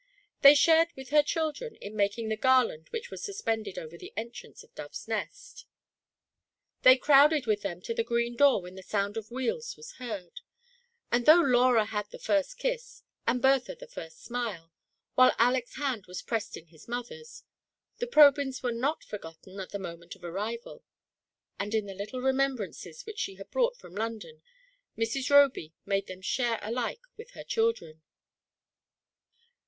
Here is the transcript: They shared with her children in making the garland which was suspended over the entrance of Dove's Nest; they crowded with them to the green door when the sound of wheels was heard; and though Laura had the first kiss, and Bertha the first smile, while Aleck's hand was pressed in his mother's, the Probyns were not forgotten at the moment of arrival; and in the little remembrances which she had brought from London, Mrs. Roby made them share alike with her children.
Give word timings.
They 0.41 0.55
shared 0.55 0.87
with 0.95 1.11
her 1.11 1.21
children 1.21 1.75
in 1.75 1.95
making 1.95 2.29
the 2.29 2.35
garland 2.35 2.87
which 2.89 3.11
was 3.11 3.21
suspended 3.23 3.77
over 3.77 3.99
the 3.99 4.11
entrance 4.17 4.63
of 4.63 4.73
Dove's 4.73 5.07
Nest; 5.07 5.67
they 6.81 6.97
crowded 6.97 7.45
with 7.45 7.61
them 7.61 7.81
to 7.83 7.93
the 7.93 8.03
green 8.03 8.35
door 8.35 8.63
when 8.63 8.73
the 8.73 8.81
sound 8.81 9.15
of 9.15 9.29
wheels 9.29 9.77
was 9.77 9.97
heard; 9.97 10.41
and 11.11 11.27
though 11.27 11.41
Laura 11.41 11.85
had 11.85 12.09
the 12.09 12.17
first 12.17 12.57
kiss, 12.57 13.03
and 13.27 13.43
Bertha 13.43 13.75
the 13.75 13.85
first 13.85 14.23
smile, 14.23 14.71
while 15.13 15.35
Aleck's 15.37 15.75
hand 15.75 16.07
was 16.07 16.23
pressed 16.23 16.57
in 16.57 16.69
his 16.69 16.87
mother's, 16.87 17.43
the 17.99 18.07
Probyns 18.07 18.63
were 18.63 18.71
not 18.71 19.03
forgotten 19.03 19.59
at 19.59 19.69
the 19.69 19.77
moment 19.77 20.15
of 20.15 20.23
arrival; 20.23 20.83
and 21.59 21.75
in 21.75 21.85
the 21.85 21.93
little 21.93 22.21
remembrances 22.21 23.05
which 23.05 23.19
she 23.19 23.35
had 23.35 23.51
brought 23.51 23.77
from 23.77 23.93
London, 23.93 24.41
Mrs. 24.97 25.29
Roby 25.29 25.75
made 25.85 26.07
them 26.07 26.21
share 26.23 26.57
alike 26.63 27.01
with 27.17 27.29
her 27.37 27.43
children. 27.43 28.01